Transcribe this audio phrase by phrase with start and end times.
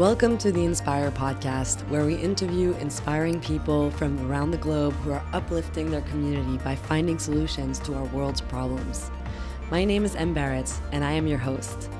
[0.00, 5.12] Welcome to the Inspirer podcast, where we interview inspiring people from around the globe who
[5.12, 9.10] are uplifting their community by finding solutions to our world's problems.
[9.70, 11.90] My name is Em Barrett, and I am your host.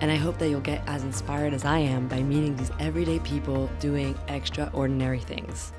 [0.00, 3.18] And I hope that you'll get as inspired as I am by meeting these everyday
[3.18, 5.74] people doing extraordinary things.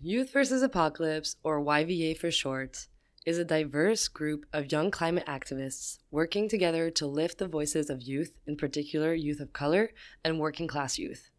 [0.00, 2.88] Youth versus Apocalypse, or YVA for short,
[3.24, 8.02] is a diverse group of young climate activists working together to lift the voices of
[8.02, 9.90] youth, in particular youth of color
[10.24, 11.30] and working class youth.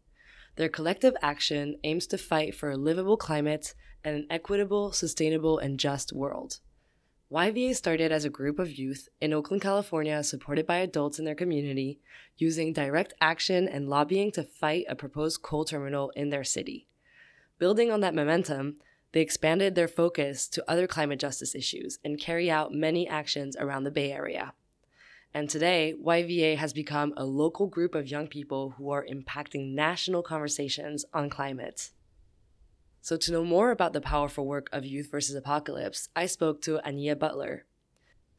[0.56, 5.78] Their collective action aims to fight for a livable climate and an equitable, sustainable, and
[5.78, 6.60] just world.
[7.30, 11.34] YVA started as a group of youth in Oakland, California, supported by adults in their
[11.34, 11.98] community,
[12.36, 16.86] using direct action and lobbying to fight a proposed coal terminal in their city.
[17.58, 18.76] Building on that momentum,
[19.14, 23.84] they expanded their focus to other climate justice issues and carry out many actions around
[23.84, 24.54] the Bay Area.
[25.32, 30.24] And today, YVA has become a local group of young people who are impacting national
[30.24, 31.90] conversations on climate.
[33.02, 36.80] So, to know more about the powerful work of Youth versus Apocalypse, I spoke to
[36.84, 37.66] Aniya Butler,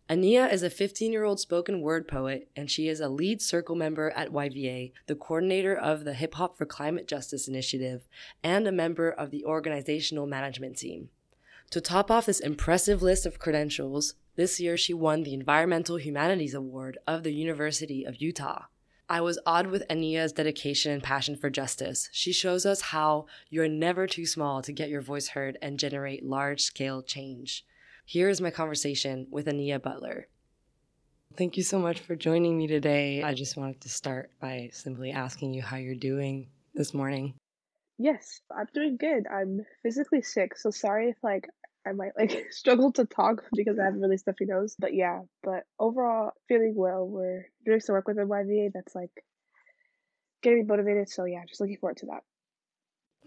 [0.07, 3.75] Aniya is a 15 year old spoken word poet, and she is a lead circle
[3.75, 8.07] member at YVA, the coordinator of the Hip Hop for Climate Justice initiative,
[8.43, 11.09] and a member of the organizational management team.
[11.71, 16.53] To top off this impressive list of credentials, this year she won the Environmental Humanities
[16.53, 18.65] Award of the University of Utah.
[19.09, 22.09] I was awed with Aniya's dedication and passion for justice.
[22.11, 26.23] She shows us how you're never too small to get your voice heard and generate
[26.23, 27.65] large scale change.
[28.07, 30.27] Here is my conversation with Aniya Butler.
[31.35, 33.23] Thank you so much for joining me today.
[33.23, 37.33] I just wanted to start by simply asking you how you're doing this morning.
[37.97, 39.25] Yes, I'm doing good.
[39.27, 41.49] I'm physically sick, so sorry if like
[41.87, 44.75] I might like struggle to talk because I have a really stuffy nose.
[44.77, 47.07] But yeah, but overall feeling well.
[47.07, 49.25] We're doing some work with YVA that's like
[50.43, 51.09] getting me motivated.
[51.09, 52.21] So yeah, just looking forward to that.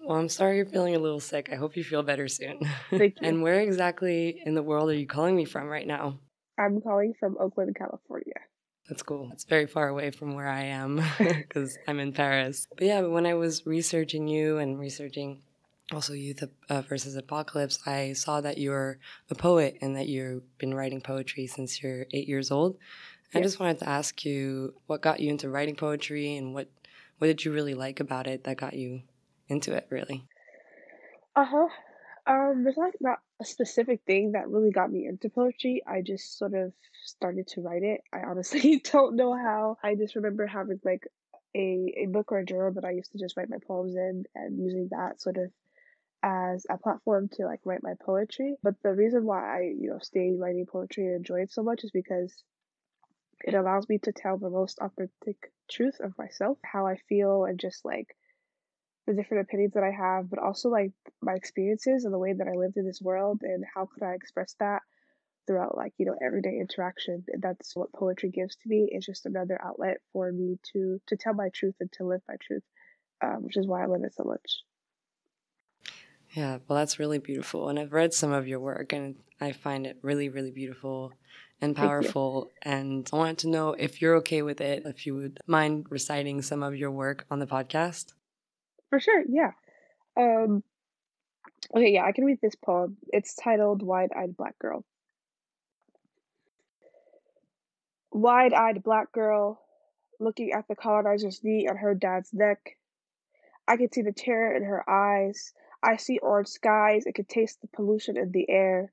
[0.04, 1.50] Well, I'm sorry you're feeling a little sick.
[1.52, 2.60] I hope you feel better soon.
[2.90, 3.28] Thank you.
[3.28, 6.18] and where exactly in the world are you calling me from right now?
[6.58, 8.34] I'm calling from Oakland, California.
[8.88, 9.28] That's cool.
[9.32, 12.66] It's very far away from where I am because I'm in Paris.
[12.76, 15.42] But yeah, when I was researching you and researching
[15.92, 18.98] also Youth uh, versus Apocalypse, I saw that you're
[19.30, 22.78] a poet and that you've been writing poetry since you're eight years old.
[23.34, 26.70] I just wanted to ask you what got you into writing poetry and what
[27.18, 29.02] what did you really like about it that got you
[29.48, 30.24] into it really?
[31.34, 31.68] Uh huh.
[32.26, 35.82] Um, there's like not a specific thing that really got me into poetry.
[35.86, 36.72] I just sort of
[37.04, 38.02] started to write it.
[38.12, 39.78] I honestly don't know how.
[39.82, 41.06] I just remember having like
[41.54, 44.24] a, a book or a journal that I used to just write my poems in
[44.34, 45.50] and using that sort of
[46.22, 48.56] as a platform to like write my poetry.
[48.62, 51.84] But the reason why I, you know, stayed writing poetry and enjoy it so much
[51.84, 52.34] is because
[53.44, 57.58] it allows me to tell the most authentic truth of myself, how I feel and
[57.58, 58.16] just like
[59.08, 60.92] the different opinions that I have, but also like
[61.22, 64.12] my experiences and the way that I lived in this world and how could I
[64.12, 64.82] express that
[65.46, 67.24] throughout like, you know, everyday interaction.
[67.28, 68.86] And that's what poetry gives to me.
[68.92, 72.36] It's just another outlet for me to to tell my truth and to live my
[72.40, 72.62] truth,
[73.24, 74.62] um, which is why I love it so much.
[76.32, 77.70] Yeah, well, that's really beautiful.
[77.70, 81.14] And I've read some of your work and I find it really, really beautiful
[81.62, 82.50] and powerful.
[82.60, 86.42] And I wanted to know if you're okay with it, if you would mind reciting
[86.42, 88.12] some of your work on the podcast.
[88.90, 89.52] For sure, yeah.
[90.16, 90.62] Um,
[91.74, 92.96] okay, yeah, I can read this poem.
[93.08, 94.84] It's titled Wide Eyed Black Girl.
[98.10, 99.60] Wide eyed black girl
[100.18, 102.78] looking at the colonizer's knee on her dad's neck.
[103.68, 105.52] I can see the terror in her eyes.
[105.82, 108.92] I see orange skies and can taste the pollution in the air.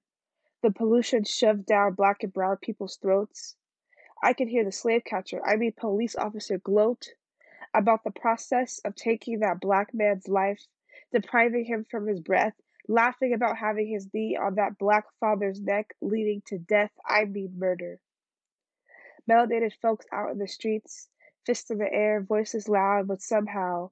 [0.62, 3.56] The pollution shoved down black and brown people's throats.
[4.22, 7.08] I can hear the slave catcher, I mean police officer, gloat
[7.78, 10.62] about the process of taking that black man's life,
[11.12, 12.54] depriving him from his breath,
[12.88, 17.54] laughing about having his knee on that black father's neck, leading to death, I mean
[17.58, 18.00] murder.
[19.30, 21.10] Melanated folks out in the streets,
[21.46, 23.92] fists in the air, voices loud, but somehow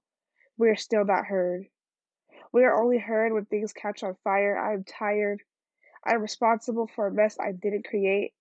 [0.57, 1.65] we are still not heard.
[2.51, 4.57] We are only heard when things catch on fire.
[4.57, 5.41] I am tired.
[6.05, 8.33] I am responsible for a mess I didn't create.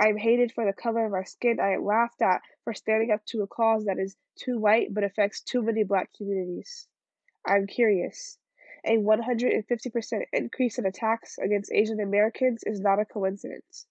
[0.00, 1.58] I am hated for the color of my skin.
[1.58, 5.02] I am laughed at for standing up to a cause that is too white but
[5.02, 6.86] affects too many black communities.
[7.44, 8.38] I am curious.
[8.84, 13.86] A 150% increase in attacks against Asian Americans is not a coincidence.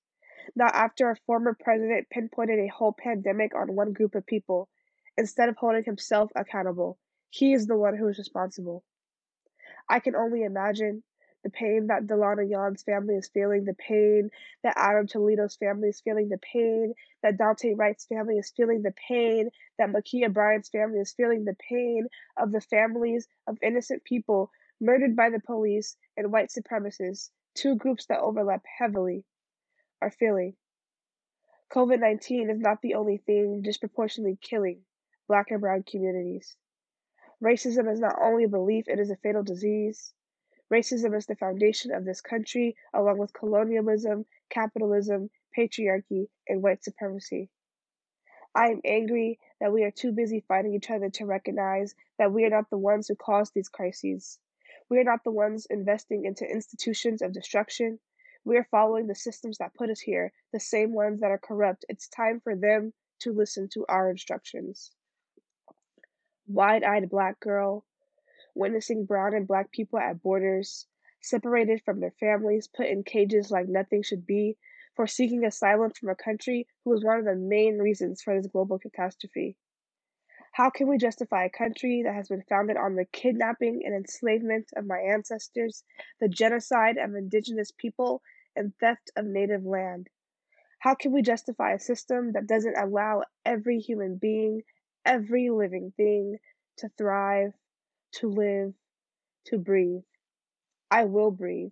[0.55, 4.69] Not after a former president pinpointed a whole pandemic on one group of people,
[5.17, 6.97] instead of holding himself accountable,
[7.29, 8.85] he is the one who is responsible.
[9.89, 11.03] I can only imagine
[11.47, 14.29] the pain that Delana Young's family is feeling, the pain
[14.63, 18.93] that Adam Toledo's family is feeling, the pain that Daunte Wright's family is feeling, the
[19.07, 19.49] pain
[19.79, 24.51] that Ma'Khia Bryant's family is feeling, the pain of the families of innocent people
[24.81, 29.23] murdered by the police and white supremacists, two groups that overlap heavily,
[30.01, 30.53] are feeling.
[31.71, 34.81] COVID 19 is not the only thing disproportionately killing
[35.29, 36.57] Black and Brown communities.
[37.41, 40.13] Racism is not only a belief, it is a fatal disease.
[40.71, 47.49] Racism is the foundation of this country, along with colonialism, capitalism, patriarchy, and white supremacy.
[48.53, 52.43] I am angry that we are too busy fighting each other to recognize that we
[52.45, 54.39] are not the ones who caused these crises.
[54.89, 57.99] We are not the ones investing into institutions of destruction.
[58.43, 61.85] We are following the systems that put us here, the same ones that are corrupt.
[61.87, 64.91] It's time for them to listen to our instructions
[66.47, 67.83] wide-eyed black girl,
[68.57, 70.87] witnessing brown and black people at borders,
[71.21, 74.57] separated from their families, put in cages like nothing should be,
[74.95, 78.51] for seeking asylum from a country who was one of the main reasons for this
[78.51, 79.55] global catastrophe.
[80.53, 84.69] How can we justify a country that has been founded on the kidnapping and enslavement
[84.75, 85.83] of my ancestors,
[86.19, 88.21] the genocide of indigenous people,
[88.55, 90.09] and theft of native land?
[90.79, 94.63] How can we justify a system that doesn't allow every human being
[95.07, 96.37] every living thing
[96.75, 97.53] to thrive,
[98.13, 98.73] to live,
[99.45, 100.03] to breathe.
[100.89, 101.71] I will breathe.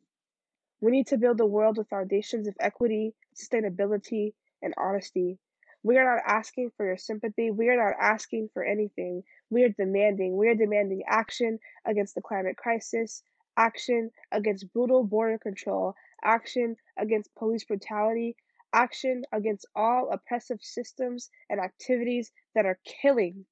[0.81, 5.39] We need to build a world with foundations of equity, sustainability, and honesty.
[5.83, 7.51] We are not asking for your sympathy.
[7.51, 9.23] We are not asking for anything.
[9.49, 10.35] We are demanding.
[10.35, 13.23] We are demanding action against the climate crisis,
[13.55, 18.35] action against brutal border control, action against police brutality,
[18.73, 23.45] action against all oppressive systems and activities that are killing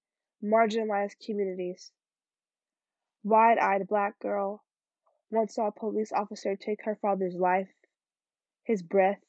[0.44, 1.92] marginalized communities.
[3.24, 4.64] Wide eyed black girl
[5.32, 7.70] once saw a police officer take her father's life,
[8.64, 9.20] his breath.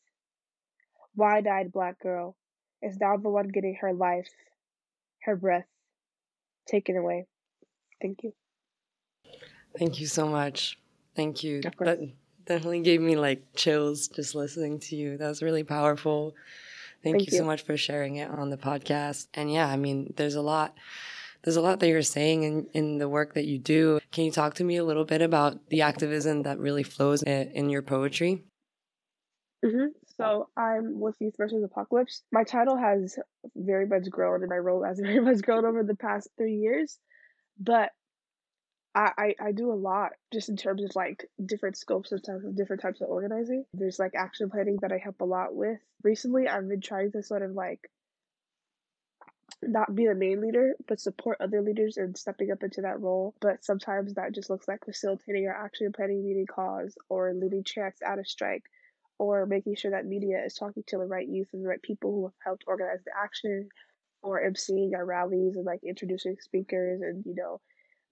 [1.16, 2.36] Wide eyed black girl
[2.82, 4.28] is now the one getting her life,
[5.22, 5.66] her breath
[6.66, 7.26] taken away.
[8.02, 8.32] Thank you.
[9.78, 10.78] Thank you so much.
[11.16, 11.62] Thank you.
[11.80, 12.00] That
[12.44, 15.16] definitely gave me like chills just listening to you.
[15.16, 16.34] That was really powerful.
[17.02, 19.28] Thank, Thank you, you so much for sharing it on the podcast.
[19.34, 20.74] And yeah, I mean, there's a lot
[21.44, 24.00] there's a lot that you're saying in, in the work that you do.
[24.10, 27.50] Can you talk to me a little bit about the activism that really flows in,
[27.52, 28.44] in your poetry?
[29.64, 29.88] Mm-hmm.
[30.16, 32.22] So I'm with Youth versus Apocalypse.
[32.32, 33.18] My title has
[33.54, 36.98] very much grown, and my role has very much grown over the past three years.
[37.60, 37.90] But
[38.94, 42.44] I, I, I do a lot just in terms of like different scopes of types
[42.44, 43.64] of different types of organizing.
[43.74, 45.78] There's like action planning that I help a lot with.
[46.02, 47.80] Recently, I've been trying to sort of like
[49.68, 53.34] not be the main leader, but support other leaders in stepping up into that role.
[53.40, 58.02] But sometimes that just looks like facilitating our actually planning meeting calls or leading chants
[58.02, 58.64] out of strike
[59.18, 62.12] or making sure that media is talking to the right youth and the right people
[62.12, 63.68] who have helped organize the action
[64.22, 67.60] or emceeing our rallies and like introducing speakers and, you know,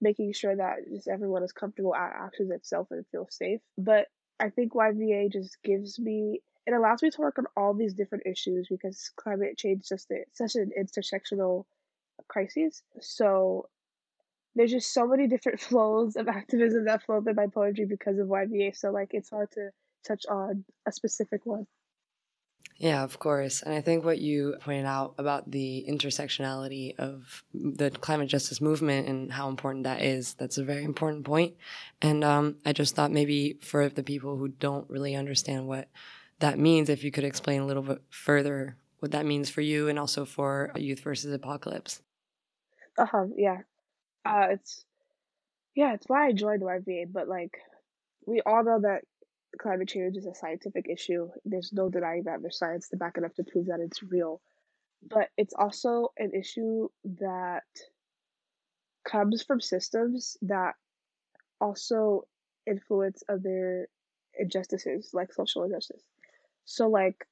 [0.01, 3.61] making sure that just everyone is comfortable at actions itself and feels safe.
[3.77, 4.07] But
[4.39, 8.25] I think YVA just gives me it allows me to work on all these different
[8.25, 11.65] issues because climate change is just such an intersectional
[12.27, 12.83] crisis.
[13.01, 13.67] So
[14.55, 18.27] there's just so many different flows of activism that flow through my poetry because of
[18.27, 18.75] YVA.
[18.75, 19.69] So like it's hard to
[20.05, 21.67] touch on a specific one.
[22.77, 23.61] Yeah, of course.
[23.61, 29.07] And I think what you pointed out about the intersectionality of the climate justice movement
[29.07, 31.55] and how important that is, that's a very important point.
[32.01, 35.87] And um, I just thought maybe for the people who don't really understand what
[36.39, 39.89] that means, if you could explain a little bit further what that means for you
[39.89, 42.01] and also for Youth versus Apocalypse.
[42.97, 43.57] Uh huh, yeah.
[44.25, 44.85] Uh, it's,
[45.75, 47.57] yeah, it's why I joined YVA, but like,
[48.25, 49.01] we all know that
[49.59, 51.29] climate change is a scientific issue.
[51.45, 54.41] There's no denying that there's science to back it up to prove that it's real.
[55.07, 56.87] But it's also an issue
[57.19, 57.63] that
[59.05, 60.75] comes from systems that
[61.59, 62.23] also
[62.65, 63.89] influence other
[64.39, 66.01] injustices like social injustice.
[66.65, 67.25] So like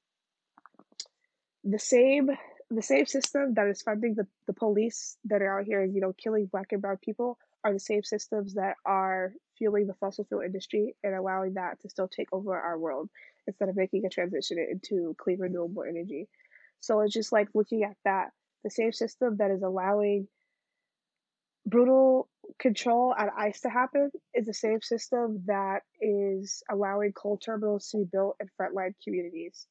[1.63, 2.29] the same
[2.69, 6.13] the same system that is funding the, the police that are out here, you know,
[6.13, 10.41] killing black and brown people are the same systems that are fueling the fossil fuel
[10.41, 13.09] industry and allowing that to still take over our world
[13.45, 16.29] instead of making a transition into clean renewable energy.
[16.79, 18.29] So it's just like looking at that,
[18.63, 20.27] the same system that is allowing
[21.65, 22.29] brutal
[22.59, 27.97] control at ICE to happen is the same system that is allowing coal terminals to
[27.97, 29.67] be built in frontline communities.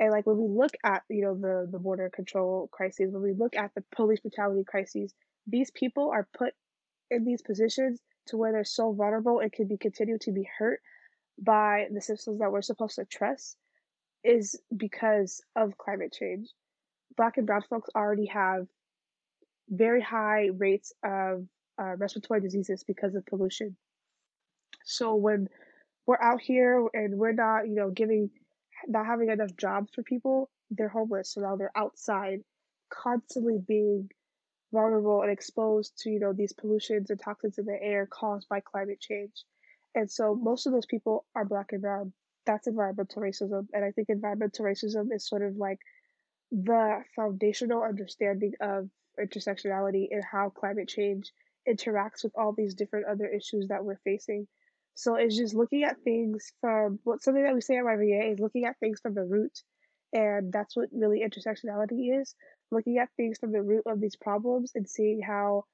[0.00, 3.32] And like when we look at you know the the border control crises, when we
[3.32, 5.12] look at the police brutality crises,
[5.46, 6.54] these people are put
[7.10, 10.80] in these positions to where they're so vulnerable and can be continued to be hurt
[11.40, 13.56] by the systems that we're supposed to trust
[14.24, 16.48] is because of climate change.
[17.16, 18.66] Black and brown folks already have
[19.68, 21.46] very high rates of
[21.80, 23.76] uh, respiratory diseases because of pollution.
[24.84, 25.48] So when
[26.06, 28.30] we're out here and we're not, you know, giving,
[28.86, 31.32] not having enough jobs for people, they're homeless.
[31.32, 32.40] So now they're outside,
[32.90, 34.10] constantly being
[34.72, 38.60] vulnerable and exposed to, you know, these pollutions and toxins in the air caused by
[38.60, 39.44] climate change.
[39.94, 42.12] And so most of those people are black and brown.
[42.46, 43.66] That's environmental racism.
[43.72, 45.78] And I think environmental racism is sort of like
[46.50, 48.88] the foundational understanding of
[49.20, 51.32] intersectionality and how climate change
[51.68, 54.46] interacts with all these different other issues that we're facing.
[54.94, 58.40] So it's just looking at things from what something that we say at YVA is
[58.40, 59.62] looking at things from the root.
[60.12, 62.34] And that's what really intersectionality is
[62.70, 65.64] looking at things from the root of these problems and seeing how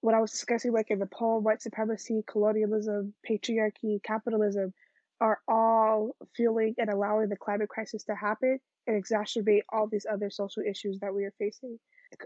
[0.00, 4.72] what I was discussing, like in the poem, white supremacy, colonialism, patriarchy, capitalism,
[5.20, 10.30] are all fueling and allowing the climate crisis to happen and exacerbate all these other
[10.30, 11.78] social issues that we are facing.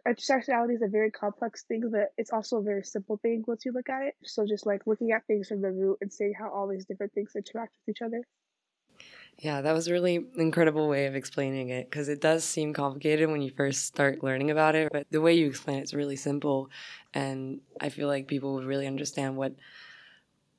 [0.07, 3.73] Intersectionality is a very complex thing, but it's also a very simple thing once you
[3.73, 4.15] look at it.
[4.25, 7.13] So just like looking at things from the root and seeing how all these different
[7.13, 8.23] things interact with each other.
[9.39, 13.29] Yeah, that was a really incredible way of explaining it because it does seem complicated
[13.29, 16.17] when you first start learning about it, but the way you explain it is really
[16.17, 16.71] simple
[17.13, 19.55] and I feel like people would really understand what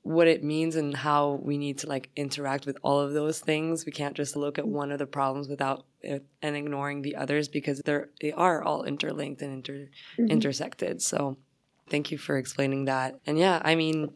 [0.06, 3.88] what it means and how we need to like interact with all of those things.
[3.88, 7.48] We can't just look at one of the problems without it, and ignoring the others
[7.48, 10.28] because they're they are all interlinked and inter mm-hmm.
[10.28, 11.02] intersected.
[11.02, 11.38] So
[11.90, 13.20] thank you for explaining that.
[13.26, 14.14] And yeah, I mean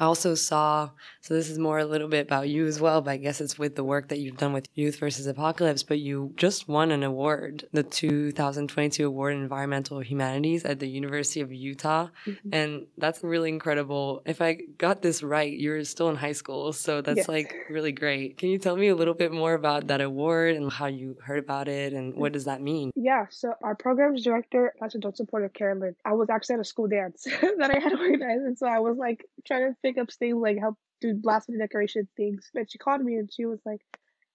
[0.00, 0.88] I also saw,
[1.20, 3.58] so this is more a little bit about you as well, but I guess it's
[3.58, 7.02] with the work that you've done with Youth versus Apocalypse, but you just won an
[7.02, 12.08] award, the 2022 Award in Environmental Humanities at the University of Utah.
[12.24, 12.48] Mm-hmm.
[12.50, 14.22] And that's really incredible.
[14.24, 16.72] If I got this right, you're still in high school.
[16.72, 17.28] So that's yes.
[17.28, 18.38] like really great.
[18.38, 21.40] Can you tell me a little bit more about that award and how you heard
[21.40, 22.90] about it and what does that mean?
[22.96, 26.88] Yeah, so our programs director, Pastor Don't Support Carolyn, I was actually at a school
[26.88, 27.24] dance
[27.58, 28.44] that I had organized.
[28.44, 31.62] And so I was like trying to figure pickups thing, like help do last minute
[31.64, 32.50] decoration things.
[32.54, 33.80] And she called me and she was like,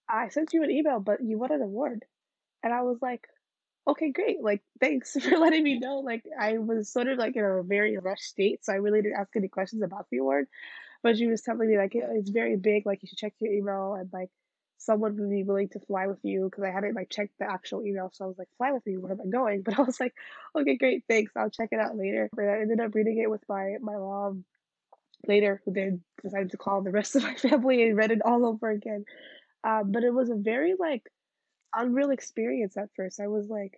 [0.09, 2.05] I sent you an email, but you won an award.
[2.63, 3.27] And I was like,
[3.87, 4.41] okay, great.
[4.41, 5.99] Like, thanks for letting me know.
[5.99, 9.19] Like, I was sort of like in a very rushed state, so I really didn't
[9.19, 10.47] ask any questions about the award.
[11.03, 12.85] But she was telling me, like, it's very big.
[12.85, 14.29] Like, you should check your email and, like,
[14.79, 17.85] someone would be willing to fly with you because I hadn't, like, checked the actual
[17.85, 18.09] email.
[18.11, 18.97] So I was like, fly with me.
[18.97, 19.61] Where am I going?
[19.65, 20.15] But I was like,
[20.57, 21.03] okay, great.
[21.07, 21.31] Thanks.
[21.35, 22.27] I'll check it out later.
[22.35, 24.45] But I ended up reading it with my, my mom
[25.27, 28.45] later who then decided to call the rest of my family and read it all
[28.45, 29.05] over again.
[29.63, 31.03] Um, but it was a very like
[31.73, 33.19] unreal experience at first.
[33.19, 33.73] I was like,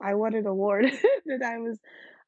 [0.00, 0.84] I won an award,
[1.26, 1.78] and I was,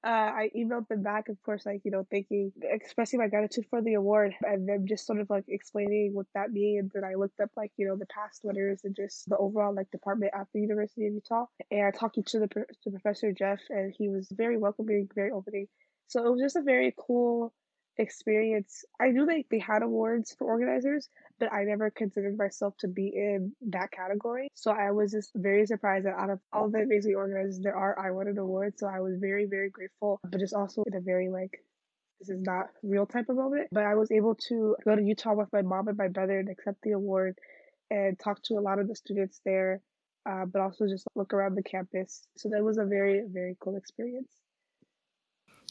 [0.04, 3.82] uh, I emailed them back, of course, like you know, thanking, expressing my gratitude for
[3.82, 6.92] the award, and then just sort of like explaining what that means.
[6.94, 9.90] And I looked up like you know the past winners and just the overall like
[9.90, 11.46] department at the University of Utah.
[11.70, 15.66] And I talked to the to Professor Jeff, and he was very welcoming, very opening.
[16.06, 17.52] So it was just a very cool
[17.99, 18.85] experience.
[19.00, 23.09] I knew like they had awards for organizers, but I never considered myself to be
[23.09, 24.49] in that category.
[24.55, 27.99] So I was just very surprised that out of all the amazing organizers there are,
[27.99, 28.78] I won an award.
[28.78, 31.62] So I was very, very grateful, but just also in a very like
[32.21, 33.69] this is not real type of moment.
[33.71, 36.49] But I was able to go to Utah with my mom and my brother and
[36.49, 37.38] accept the award
[37.90, 39.81] and talk to a lot of the students there,
[40.28, 42.26] uh, but also just look around the campus.
[42.37, 44.31] So that was a very, very cool experience.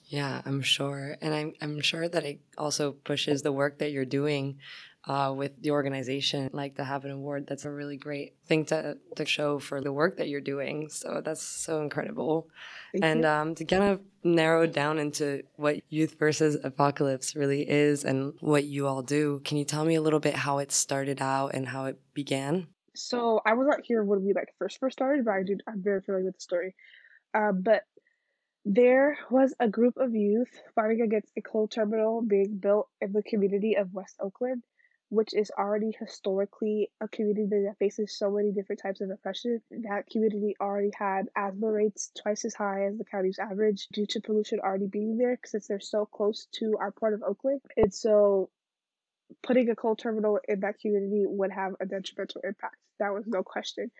[0.07, 1.17] Yeah, I'm sure.
[1.21, 4.59] And I'm, I'm sure that it also pushes the work that you're doing
[5.05, 6.49] uh, with the organization.
[6.53, 9.91] Like to have an award, that's a really great thing to, to show for the
[9.91, 10.87] work that you're doing.
[10.89, 12.47] So that's so incredible.
[12.93, 18.05] Thank and um, to kind of narrow down into what Youth versus Apocalypse really is
[18.05, 21.21] and what you all do, can you tell me a little bit how it started
[21.21, 22.67] out and how it began?
[22.95, 25.83] So I was not here when we like first first started, but I do I'm
[25.83, 26.75] very familiar with the story.
[27.33, 27.83] Uh, but
[28.69, 33.23] there was a group of youth fighting against a coal terminal being built in the
[33.23, 34.61] community of West Oakland,
[35.07, 39.61] which is already historically a community that faces so many different types of oppression.
[39.71, 44.19] That community already had asthma rates twice as high as the county's average due to
[44.19, 47.61] pollution already being there since they're so close to our part of Oakland.
[47.77, 48.49] And so
[49.43, 52.75] putting a coal terminal in that community would have a detrimental impact.
[52.99, 53.91] That was no question.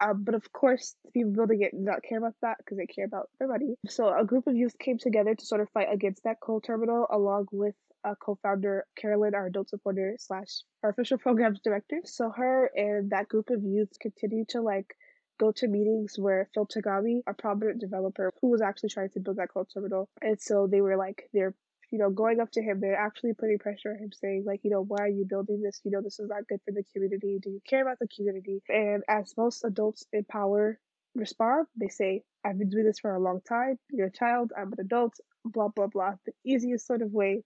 [0.00, 2.86] Um, but of course, the people building it did not care about that because they
[2.86, 3.74] care about their money.
[3.88, 7.06] So a group of youth came together to sort of fight against that coal terminal,
[7.10, 7.74] along with
[8.04, 12.00] a co-founder, Carolyn, our adult supporter slash our official programs director.
[12.04, 14.94] So her and that group of youth continued to like
[15.38, 19.36] go to meetings where Phil Tagami, a prominent developer who was actually trying to build
[19.36, 21.54] that coal terminal, and so they were like they're
[21.90, 24.70] you know, going up to him, they're actually putting pressure on him, saying, like, you
[24.70, 25.80] know, why are you building this?
[25.84, 27.38] You know, this is not good for the community.
[27.42, 28.62] Do you care about the community?
[28.68, 30.78] And as most adults in power
[31.14, 33.78] respond, they say, I've been doing this for a long time.
[33.90, 34.52] You're a child.
[34.56, 35.14] I'm an adult.
[35.44, 36.14] Blah, blah, blah.
[36.26, 37.42] The easiest sort of way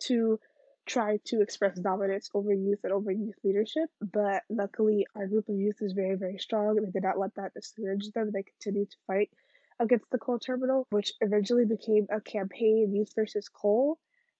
[0.00, 0.38] to
[0.86, 3.88] try to express dominance over youth and over youth leadership.
[4.00, 6.76] But luckily, our group of youth is very, very strong.
[6.76, 8.30] They did not let that discourage them.
[8.32, 9.30] They continued to fight
[9.80, 13.98] against the coal terminal, which eventually became a campaign, Youth versus Coal.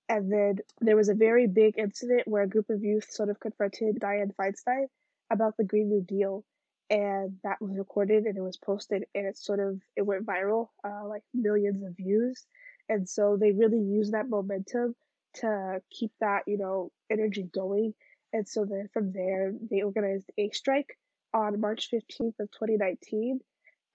[0.08, 3.38] And then there was a very big incident where a group of youth sort of
[3.40, 4.86] confronted Dianne Feinstein
[5.30, 6.44] about the Green New Deal.
[6.90, 10.68] And that was recorded and it was posted and it sort of it went viral,
[10.82, 12.46] uh, like millions of views.
[12.88, 14.94] And so they really used that momentum
[15.34, 17.92] to keep that, you know, energy going.
[18.32, 20.96] And so then from there, they organized a strike
[21.34, 23.40] on March 15th of 2019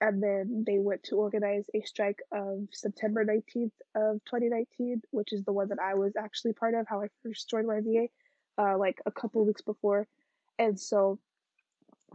[0.04, 5.46] and then they went to organize a strike of September 19th of 2019, which is
[5.46, 8.10] the one that I was actually part of, how I first joined YVA,
[8.58, 10.06] uh, like a couple weeks before.
[10.60, 11.20] And so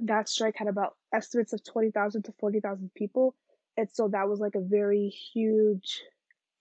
[0.02, 3.34] that strike had about estimates of 20,000 to 40,000 people.
[3.78, 6.02] And so that was like a very huge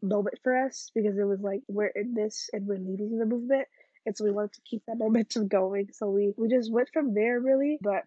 [0.02, 3.68] moment for us because it was like we're in this and we're leading the movement.
[4.06, 5.90] And so we wanted to keep that momentum going.
[5.92, 7.80] So we, we just went from there really.
[7.82, 8.04] But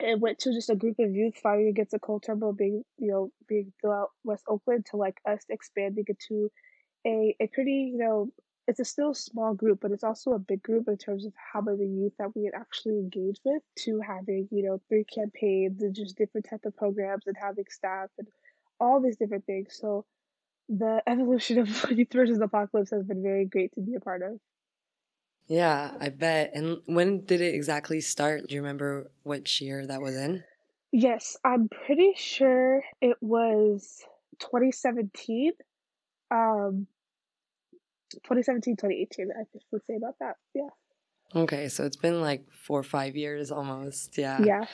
[0.00, 3.08] it went to just a group of youth fighting against a coal terminal being you
[3.10, 6.50] know being throughout West Oakland to like us expanding to
[7.06, 8.30] a a pretty you know
[8.66, 11.60] it's a still small group but it's also a big group in terms of how
[11.60, 15.94] many youth that we had actually engaged with to having you know three campaigns and
[15.94, 18.28] just different type of programs and having staff and
[18.80, 19.76] all these different things.
[19.80, 20.04] So
[20.68, 24.38] the evolution of youth versus apocalypse has been very great to be a part of
[25.48, 26.52] yeah, I bet.
[26.54, 28.46] And when did it exactly start?
[28.46, 30.44] Do you remember which year that was in?
[30.92, 34.04] Yes, I'm pretty sure it was
[34.40, 35.52] 2017.
[36.30, 36.86] Um
[38.12, 40.36] 2017, 2018, I would say about that.
[40.54, 40.68] Yeah.
[41.34, 44.16] Okay, so it's been like four or five years almost.
[44.16, 44.40] Yeah.
[44.42, 44.64] Yeah.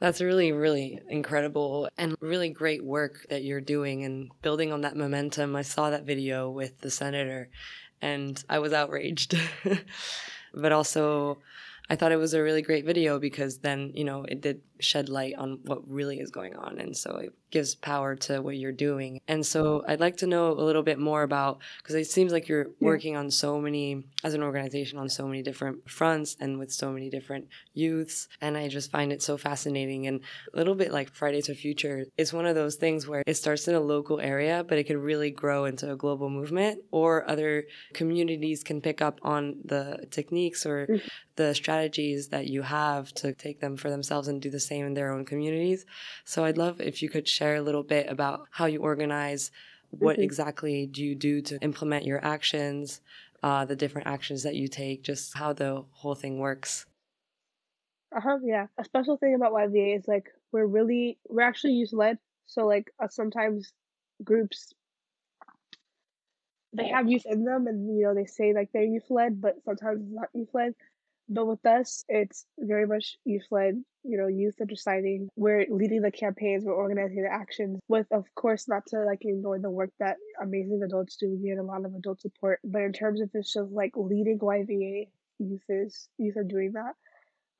[0.00, 4.96] That's really, really incredible and really great work that you're doing and building on that
[4.96, 5.54] momentum.
[5.54, 7.50] I saw that video with the senator
[8.02, 9.34] and I was outraged.
[10.54, 11.38] but also,
[11.88, 15.08] I thought it was a really great video because then, you know, it did shed
[15.08, 16.78] light on what really is going on.
[16.78, 19.20] And so it gives power to what you're doing.
[19.28, 22.48] And so I'd like to know a little bit more about because it seems like
[22.48, 26.72] you're working on so many as an organization on so many different fronts and with
[26.72, 30.20] so many different youths and I just find it so fascinating and
[30.52, 33.68] a little bit like Fridays for Future it's one of those things where it starts
[33.68, 37.64] in a local area but it could really grow into a global movement or other
[37.92, 41.06] communities can pick up on the techniques or mm-hmm.
[41.36, 44.94] the strategies that you have to take them for themselves and do the same in
[44.94, 45.84] their own communities.
[46.24, 49.50] So I'd love if you could share a little bit about how you organize,
[49.90, 50.22] what mm-hmm.
[50.22, 53.00] exactly do you do to implement your actions,
[53.42, 56.86] uh, the different actions that you take, just how the whole thing works.
[58.14, 58.38] Uh huh.
[58.42, 58.66] Yeah.
[58.78, 62.18] A special thing about YVA is like we're really we're actually youth led.
[62.46, 63.72] So like uh, sometimes
[64.22, 64.72] groups
[66.74, 69.56] they have youth in them, and you know they say like they're youth led, but
[69.64, 70.74] sometimes it's not youth led.
[71.28, 75.28] But with us, it's very much youth led, you know, youth are deciding.
[75.36, 79.58] We're leading the campaigns, we're organizing the actions with, of course, not to like ignore
[79.58, 81.38] the work that amazing adults do.
[81.40, 82.58] We get a lot of adult support.
[82.64, 85.08] But in terms of just like leading YVA,
[85.38, 86.94] youth is, youth are doing that.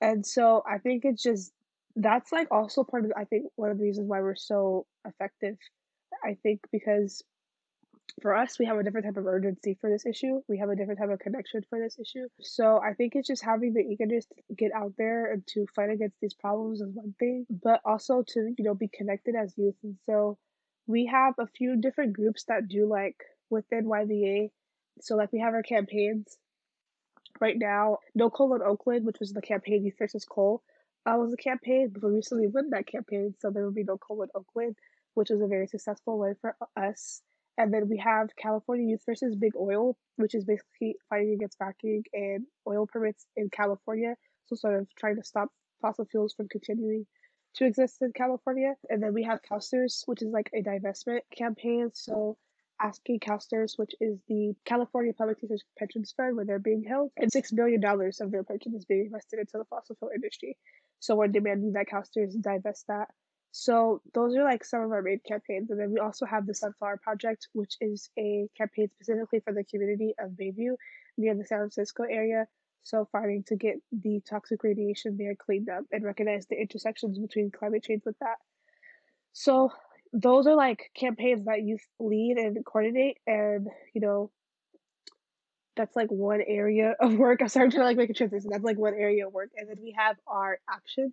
[0.01, 1.53] And so I think it's just,
[1.95, 5.57] that's like also part of, I think, one of the reasons why we're so effective.
[6.25, 7.23] I think because
[8.21, 10.43] for us, we have a different type of urgency for this issue.
[10.49, 12.29] We have a different type of connection for this issue.
[12.41, 15.91] So I think it's just having the eagerness to get out there and to fight
[15.91, 19.77] against these problems is one thing, but also to, you know, be connected as youth.
[19.83, 20.39] And so
[20.87, 23.17] we have a few different groups that do like
[23.49, 24.51] within YVA.
[25.01, 26.37] So like we have our campaigns
[27.41, 27.99] right now.
[28.15, 30.63] No Coal in Oakland, which was the campaign Youth versus Coal,
[31.07, 33.35] uh, was a campaign, but we recently won that campaign.
[33.39, 34.77] So there will be no Coal in Oakland,
[35.15, 37.23] which was a very successful way for us
[37.59, 42.03] and then we have California Youth versus Big Oil, which is basically fighting against fracking
[42.13, 44.15] and oil permits in California.
[44.47, 45.49] So, sort of trying to stop
[45.81, 47.07] fossil fuels from continuing
[47.57, 48.75] to exist in California.
[48.89, 51.91] And then we have CalSTRS, which is like a divestment campaign.
[51.95, 52.39] So,
[52.81, 57.31] asking CalSTRS, which is the California Public Teachers Pensions Fund, where they're being held, and
[57.31, 60.57] $6 billion of their pension is being invested into the fossil fuel industry.
[61.01, 63.09] So, we're demanding that CalSTRS divest that
[63.53, 65.71] so those are like some of our main campaigns.
[65.71, 69.63] And then we also have the Sunflower Project, which is a campaign specifically for the
[69.63, 70.75] community of Bayview
[71.19, 72.47] near the San Francisco area.
[72.83, 77.51] So fighting to get the toxic radiation there cleaned up and recognize the intersections between
[77.51, 78.37] climate change with that.
[79.35, 79.71] So
[80.15, 84.31] those are like campaigns that youth lead and coordinate and, you know,
[85.77, 87.41] that's like one area of work.
[87.57, 88.49] I'm to like make a transition.
[88.51, 89.51] That's like one area of work.
[89.57, 91.13] And then we have our actions.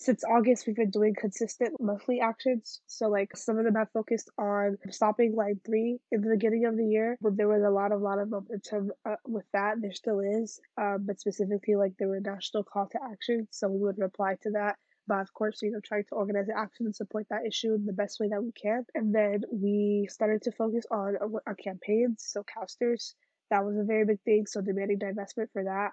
[0.00, 2.80] Since August, we've been doing consistent monthly actions.
[2.86, 6.76] So, like, some of them have focused on stopping line three in the beginning of
[6.76, 9.80] the year, but there was a lot, of lot of momentum uh, with that.
[9.80, 13.48] There still is, um, but specifically, like, there were national call to action.
[13.50, 14.76] So, we would reply to that
[15.08, 17.86] but of course, you know, trying to organize the action and support that issue in
[17.86, 18.84] the best way that we can.
[18.94, 23.14] And then we started to focus on our, our campaigns, so CalSTRS,
[23.50, 25.92] that was a very big thing, so demanding divestment for that.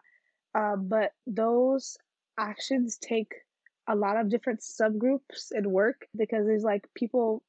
[0.54, 1.96] Um, but those
[2.38, 3.32] actions take
[3.88, 7.44] a lot of different subgroups and work because there's like people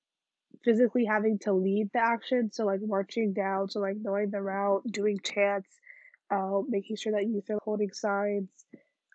[0.64, 4.83] physically having to lead the action, so like marching down, so like knowing the route,
[4.90, 5.68] doing chants,
[6.31, 8.49] uh, making sure that youth are holding signs,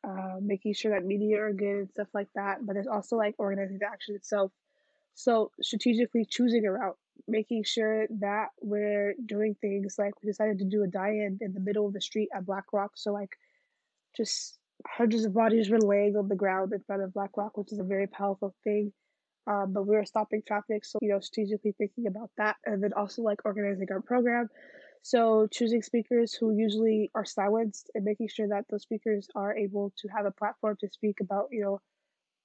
[0.08, 2.66] uh, making sure that media are good and stuff like that.
[2.66, 4.52] But there's also like organizing the action itself.
[5.14, 10.66] So strategically choosing a route, making sure that we're doing things like we decided to
[10.66, 12.92] do a die-in in the middle of the street at BlackRock.
[12.96, 13.38] So like
[14.16, 17.80] just hundreds of bodies were laying on the ground in front of BlackRock, which is
[17.80, 18.92] a very powerful thing.
[19.48, 22.94] Um, but we were stopping traffic, so you know, strategically thinking about that, and then
[22.94, 24.50] also like organizing our program.
[25.02, 29.94] So choosing speakers who usually are silenced and making sure that those speakers are able
[29.98, 31.80] to have a platform to speak about, you know,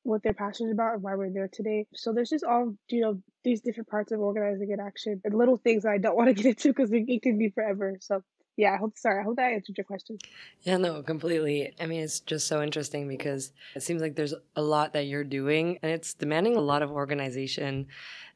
[0.05, 1.87] what they're passionate about and why we're there today.
[1.94, 5.59] So there's just all, you know, these different parts of organizing an action and little
[5.59, 7.99] things I don't want to get into because it, it can be forever.
[8.01, 8.22] So
[8.57, 10.19] yeah, I hope sorry, I hope that answered your question.
[10.62, 11.75] Yeah, no, completely.
[11.81, 15.25] I mean, it's just so interesting because it seems like there's a lot that you're
[15.25, 17.87] doing and it's demanding a lot of organization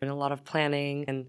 [0.00, 1.26] and a lot of planning and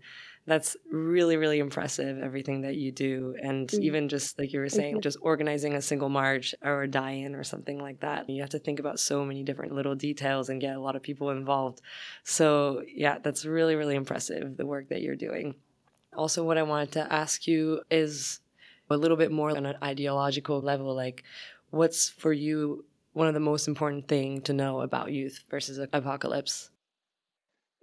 [0.48, 3.84] that's really really impressive everything that you do and mm-hmm.
[3.84, 7.44] even just like you were saying just organizing a single march or a die-in or
[7.44, 10.76] something like that you have to think about so many different little details and get
[10.76, 11.82] a lot of people involved
[12.24, 15.54] so yeah that's really really impressive the work that you're doing
[16.18, 18.40] also what i wanted to ask you is
[18.92, 21.24] a little bit more on an ideological level like
[21.70, 26.70] what's for you one of the most important thing to know about youth versus apocalypse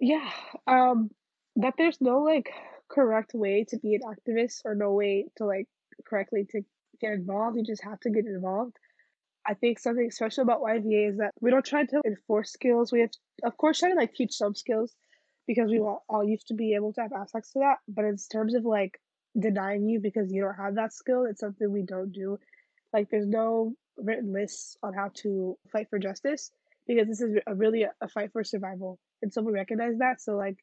[0.00, 0.30] yeah
[0.66, 1.10] um
[1.56, 2.50] that there's no like
[2.88, 5.66] correct way to be an activist or no way to like
[6.06, 6.62] correctly to
[7.00, 7.56] get involved.
[7.56, 8.76] You just have to get involved.
[9.46, 12.92] I think something special about YVA is that we don't try to enforce skills.
[12.92, 13.10] We have,
[13.44, 14.94] of course, try to like teach some skills
[15.46, 17.76] because we all, all used to be able to have access to that.
[17.88, 19.00] But in terms of like
[19.38, 22.38] denying you because you don't have that skill, it's something we don't do.
[22.92, 26.50] Like there's no written lists on how to fight for justice
[26.86, 30.20] because this is a really a, fight for survival, and so we recognize that.
[30.20, 30.56] So like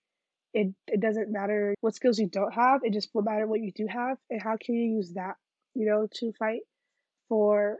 [0.55, 3.73] it, it doesn't matter what skills you don't have it just will matter what you
[3.75, 5.35] do have and how can you use that
[5.75, 6.61] you know to fight
[7.27, 7.77] for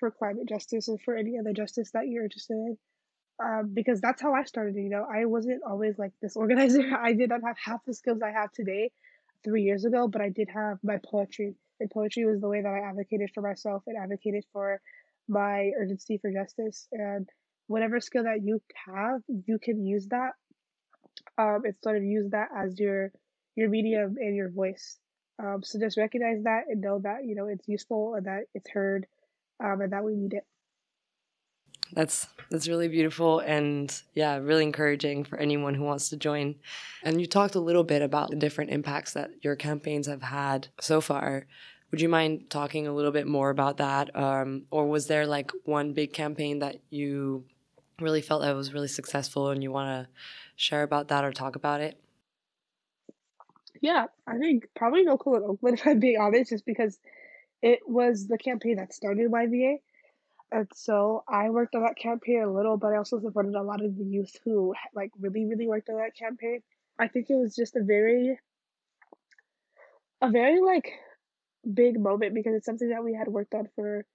[0.00, 2.76] for climate justice and for any other justice that you're interested in
[3.42, 7.12] um, because that's how i started you know i wasn't always like this organizer i
[7.12, 8.90] did not have half the skills i have today
[9.46, 12.68] three years ago but i did have my poetry and poetry was the way that
[12.68, 14.80] i advocated for myself and advocated for
[15.28, 17.28] my urgency for justice and
[17.68, 20.32] whatever skill that you have you can use that
[21.38, 23.12] um, and sort of use that as your
[23.56, 24.98] your medium and your voice.
[25.42, 28.70] Um, so just recognize that and know that you know it's useful and that it's
[28.70, 29.06] heard,
[29.62, 30.44] um, and that we need it.
[31.92, 36.56] That's that's really beautiful and yeah, really encouraging for anyone who wants to join.
[37.02, 40.68] And you talked a little bit about the different impacts that your campaigns have had
[40.80, 41.46] so far.
[41.90, 44.14] Would you mind talking a little bit more about that?
[44.14, 47.44] Um, or was there like one big campaign that you
[48.00, 50.12] really felt that was really successful and you want to
[50.56, 51.98] share about that or talk about it?
[53.80, 56.98] Yeah, I think probably No Coal in Oakland, if I'm being honest, just because
[57.62, 59.76] it was the campaign that started YVA.
[60.52, 63.84] And so I worked on that campaign a little, but I also supported a lot
[63.84, 66.60] of the youth who like really, really worked on that campaign.
[66.98, 68.38] I think it was just a very,
[70.22, 70.92] a very like
[71.74, 74.06] big moment because it's something that we had worked on for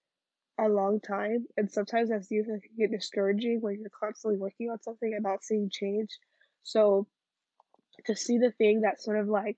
[0.60, 1.46] a long time.
[1.58, 5.24] And sometimes as youth, it can get discouraging when you're constantly working on something and
[5.24, 6.10] not seeing change.
[6.64, 7.08] So
[8.06, 9.58] to see the thing that sort of like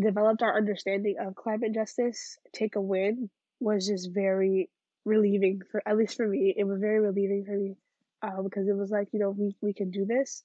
[0.00, 4.70] developed our understanding of climate justice take a win was just very
[5.04, 7.76] relieving for at least for me it was very relieving for me
[8.22, 10.42] uh, because it was like you know we, we can do this.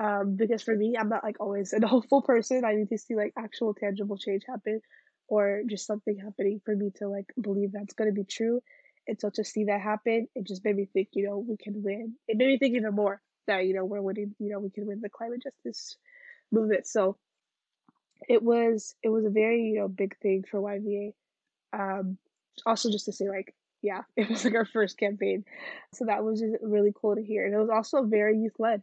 [0.00, 2.64] Um, because for me i'm not like always an hopeful person.
[2.64, 4.80] I need to see like actual tangible change happen
[5.28, 8.60] or just something happening for me to like believe that's going to be true.
[9.06, 11.82] And so to see that happen it just made me think you know we can
[11.82, 12.14] win.
[12.28, 14.86] It made me think even more that you know we're winning you know we can
[14.86, 15.96] win the climate justice
[16.50, 16.86] movement.
[16.86, 17.16] So
[18.28, 21.12] it was it was a very you know big thing for YVA
[21.72, 22.18] um
[22.66, 25.44] also just to say like yeah it was like our first campaign.
[25.92, 27.44] So that was just really cool to hear.
[27.44, 28.82] And it was also very youth led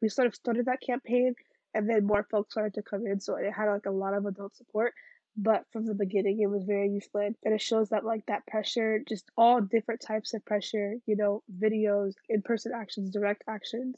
[0.00, 1.34] we sort of started that campaign
[1.74, 4.26] and then more folks started to come in so it had like a lot of
[4.26, 4.94] adult support.
[5.36, 8.46] But from the beginning it was very youth led and it shows that like that
[8.46, 13.96] pressure just all different types of pressure you know videos in-person actions direct actions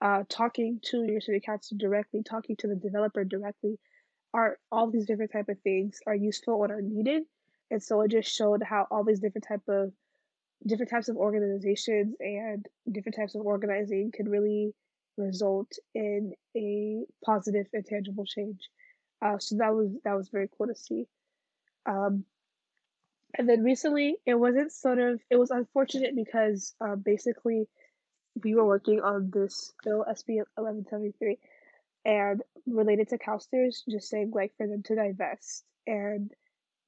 [0.00, 3.78] uh, talking to your city council directly talking to the developer directly
[4.34, 7.22] are all these different type of things are useful and are needed
[7.72, 9.92] and so it just showed how all these different type of
[10.64, 14.74] different types of organizations and different types of organizing can really
[15.16, 18.68] result in a positive and tangible change.
[19.24, 21.06] Uh, so that was that was very cool to see.
[21.86, 22.24] Um,
[23.38, 27.66] and then recently, it wasn't sort of it was unfortunate because uh, basically
[28.44, 31.38] we were working on this bill SB eleven seventy three,
[32.04, 36.30] and related to CalSTRS, just saying like for them to divest and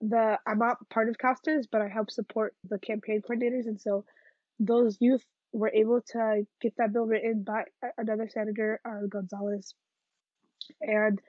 [0.08, 4.04] the I'm not part of CalSTRS, but I help support the campaign coordinators, and so
[4.58, 7.64] those youth were able to get that bill written by
[7.96, 9.74] another senator, uh, Gonzalez,
[10.80, 11.20] and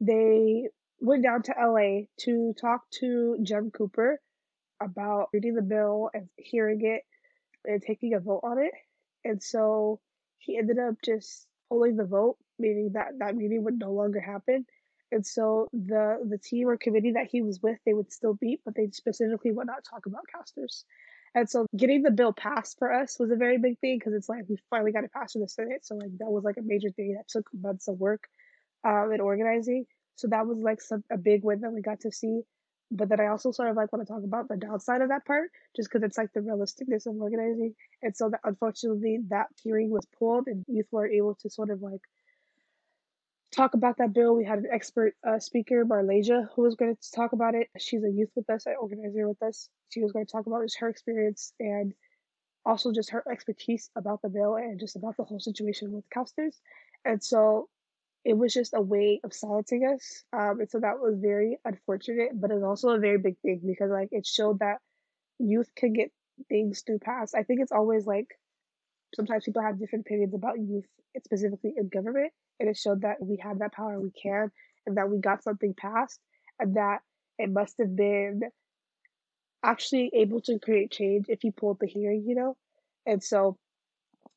[0.00, 0.68] they
[1.00, 4.20] went down to LA to talk to Jim Cooper
[4.80, 7.02] about reading the bill and hearing it
[7.64, 8.72] and taking a vote on it.
[9.24, 10.00] And so
[10.38, 14.66] he ended up just pulling the vote, meaning that that meeting would no longer happen.
[15.12, 18.60] And so the the team or committee that he was with, they would still meet,
[18.64, 20.84] but they specifically would not talk about CalSTRS.
[21.34, 24.28] And so getting the bill passed for us was a very big thing because it's
[24.28, 25.84] like we finally got it passed in the Senate.
[25.86, 28.28] So like that was like a major thing that took months of work
[28.84, 29.84] um, and organizing.
[30.16, 32.42] So that was like some a big win that we got to see.
[32.92, 35.24] But then I also sort of like want to talk about the downside of that
[35.24, 37.74] part, just because it's like the realisticness of organizing.
[38.02, 41.80] And so that unfortunately that hearing was pulled, and youth weren't able to sort of
[41.80, 42.00] like
[43.52, 44.34] talk about that bill.
[44.34, 47.68] We had an expert uh, speaker, Marlasia, who was going to talk about it.
[47.78, 49.68] She's a youth with us, an organizer with us.
[49.88, 51.92] She was going to talk about just her experience and
[52.64, 56.56] also just her expertise about the bill and just about the whole situation with CalSTRS.
[57.04, 57.68] And so
[58.24, 60.24] it was just a way of silencing us.
[60.32, 63.90] Um, and so that was very unfortunate, but it's also a very big thing because
[63.90, 64.78] like it showed that
[65.38, 66.12] youth can get
[66.48, 67.34] things through pass.
[67.34, 68.28] I think it's always like
[69.16, 70.86] sometimes people have different opinions about youth,
[71.24, 74.52] specifically in government and it showed that we have that power, we can,
[74.86, 76.20] and that we got something passed,
[76.58, 76.98] and that
[77.38, 78.42] it must have been
[79.64, 82.56] actually able to create change if you pulled the hearing, you know?
[83.06, 83.56] And so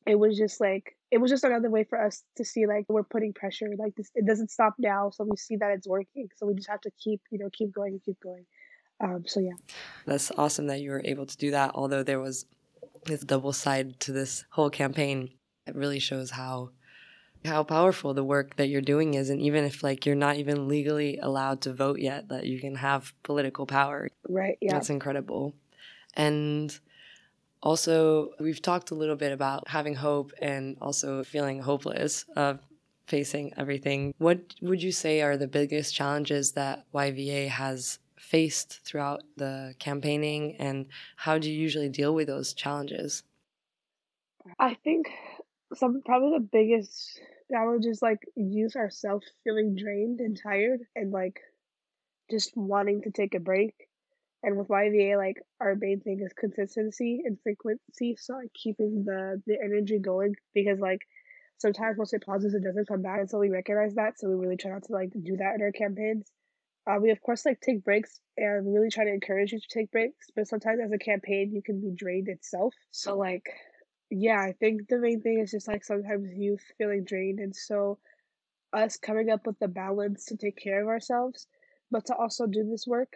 [0.06, 3.04] it was just like it was just another way for us to see like we're
[3.04, 6.46] putting pressure like this it doesn't stop now so we see that it's working so
[6.46, 8.44] we just have to keep you know keep going and keep going.
[9.02, 9.54] Um, so yeah.
[10.06, 12.46] That's awesome that you were able to do that although there was
[13.06, 15.30] this double side to this whole campaign.
[15.66, 16.70] It really shows how
[17.44, 20.68] how powerful the work that you're doing is and even if like you're not even
[20.68, 24.08] legally allowed to vote yet that you can have political power.
[24.28, 24.72] Right yeah.
[24.72, 25.54] That's incredible.
[26.14, 26.76] And
[27.62, 32.60] also we've talked a little bit about having hope and also feeling hopeless of
[33.06, 34.14] facing everything.
[34.16, 40.56] What would you say are the biggest challenges that yva has faced throughout the campaigning
[40.56, 43.22] and how do you usually deal with those challenges?
[44.58, 45.08] I think
[45.74, 47.20] some probably the biggest
[47.56, 51.40] I would just like use ourselves feeling drained and tired and like
[52.30, 53.74] just wanting to take a break.
[54.42, 58.16] And with YVA, like our main thing is consistency and frequency.
[58.18, 61.00] So like keeping the the energy going because like
[61.58, 63.20] sometimes once it pauses, it doesn't come back.
[63.20, 64.18] And so we recognize that.
[64.18, 66.30] So we really try not to like do that in our campaigns.
[66.86, 69.90] Uh, we of course like take breaks and really try to encourage you to take
[69.90, 70.28] breaks.
[70.36, 72.74] But sometimes as a campaign, you can be drained itself.
[72.90, 73.46] So like
[74.10, 77.98] yeah, I think the main thing is just like sometimes youth feeling drained, and so
[78.72, 81.46] us coming up with the balance to take care of ourselves,
[81.90, 83.12] but to also do this work.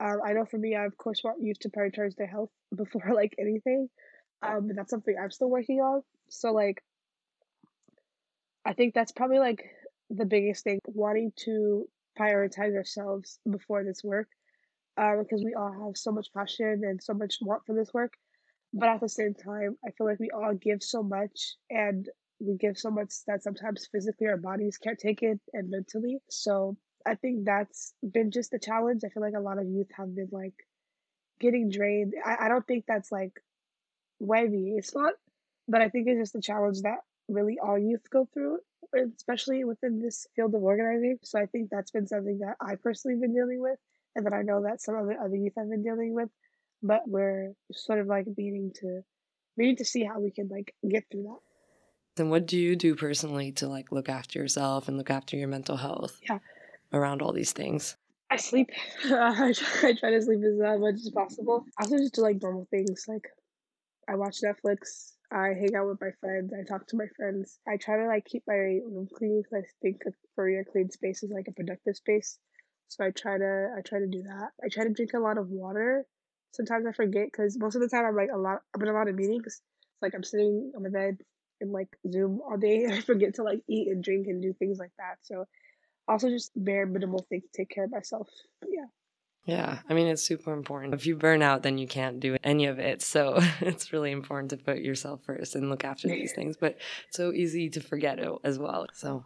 [0.00, 3.12] Um, I know for me, I of course want youth to prioritize their health before
[3.14, 3.88] like anything,
[4.42, 6.02] um, but that's something I'm still working on.
[6.28, 6.82] So like,
[8.64, 9.64] I think that's probably like
[10.10, 11.86] the biggest thing, wanting to
[12.18, 14.28] prioritize ourselves before this work,
[14.96, 18.14] uh, because we all have so much passion and so much want for this work
[18.72, 22.08] but at the same time, I feel like we all give so much and
[22.40, 26.18] we give so much that sometimes physically our bodies can't take it and mentally.
[26.28, 29.02] So I think that's been just a challenge.
[29.04, 30.54] I feel like a lot of youth have been like
[31.40, 32.14] getting drained.
[32.24, 33.32] I, I don't think that's like
[34.22, 35.14] YVA's fault,
[35.68, 38.58] but I think it's just a challenge that really all youth go through,
[39.16, 41.18] especially within this field of organizing.
[41.22, 43.78] So I think that's been something that I personally been dealing with
[44.16, 46.28] and that I know that some of the other youth have been dealing with
[46.82, 49.02] but we're sort of like meaning to
[49.56, 51.38] meaning to see how we can like get through that.
[52.16, 55.48] Then what do you do personally to like look after yourself and look after your
[55.48, 56.20] mental health?
[56.28, 56.38] Yeah.
[56.92, 57.96] Around all these things.
[58.30, 58.70] I sleep.
[59.04, 61.64] I, try, I try to sleep as uh, much as possible.
[61.78, 63.26] I also just do like normal things like
[64.08, 65.12] I watch Netflix.
[65.30, 66.52] I hang out with my friends.
[66.52, 67.58] I talk to my friends.
[67.66, 70.90] I try to like keep my room clean because I think a for a clean
[70.90, 72.38] space is like a productive space.
[72.88, 74.50] So I try to I try to do that.
[74.62, 76.04] I try to drink a lot of water.
[76.52, 78.92] Sometimes I forget because most of the time I'm like a lot I'm in a
[78.92, 79.44] lot of meetings.
[79.46, 79.62] It's
[80.00, 81.18] like I'm sitting on the bed
[81.60, 84.52] in like Zoom all day and I forget to like eat and drink and do
[84.52, 85.16] things like that.
[85.22, 85.46] So
[86.08, 88.28] also just bare minimal things to take care of myself.
[88.60, 88.86] But yeah.
[89.44, 90.94] Yeah, I mean, it's super important.
[90.94, 93.02] If you burn out, then you can't do any of it.
[93.02, 96.56] So it's really important to put yourself first and look after these things.
[96.56, 98.86] But it's so easy to forget it as well.
[98.92, 99.24] So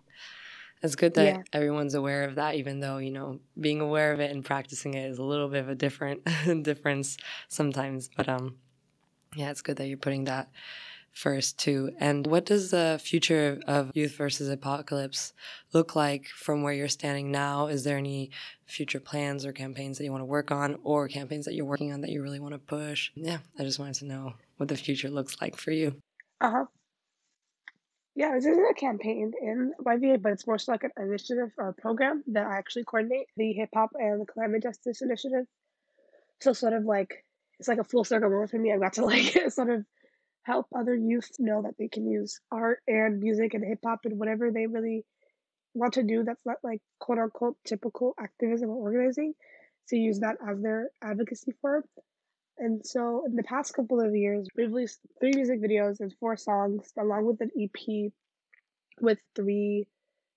[0.82, 1.42] it's good that yeah.
[1.52, 5.10] everyone's aware of that, even though, you know, being aware of it and practicing it
[5.10, 6.22] is a little bit of a different
[6.62, 7.16] difference
[7.48, 8.10] sometimes.
[8.16, 8.56] But um
[9.34, 10.48] yeah, it's good that you're putting that
[11.16, 11.90] first too.
[11.98, 15.32] And what does the future of Youth versus Apocalypse
[15.72, 17.68] look like from where you're standing now?
[17.68, 18.30] Is there any
[18.66, 21.92] future plans or campaigns that you want to work on or campaigns that you're working
[21.92, 23.10] on that you really want to push?
[23.14, 25.96] Yeah, I just wanted to know what the future looks like for you.
[26.40, 26.66] Uh-huh.
[28.16, 31.68] Yeah, this isn't a campaign in YVA, but it's more so like an initiative or
[31.68, 35.44] a program that I actually coordinate the hip hop and the climate justice initiative.
[36.40, 37.24] So sort of like
[37.58, 38.72] it's like a full circle moment for me.
[38.72, 39.84] I've got to like sort of
[40.44, 44.18] help other youth know that they can use art and music and hip hop and
[44.18, 45.04] whatever they really
[45.74, 49.34] want to do that's not like quote unquote typical activism or organizing
[49.88, 51.84] to use that as their advocacy for
[52.58, 56.36] and so in the past couple of years we've released three music videos and four
[56.36, 58.12] songs along with an ep
[59.00, 59.86] with three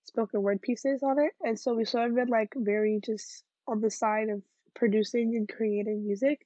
[0.06, 3.80] spoken word pieces on it and so we've sort of been like very just on
[3.82, 4.42] the side of
[4.76, 6.46] producing and creating music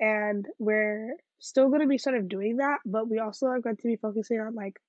[0.00, 3.76] and we're still going to be sort of doing that, but we also are going
[3.76, 4.80] to be focusing on like